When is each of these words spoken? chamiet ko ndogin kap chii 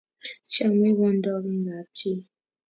chamiet 0.53 0.95
ko 0.99 1.05
ndogin 1.17 1.61
kap 1.73 1.87
chii 1.97 2.23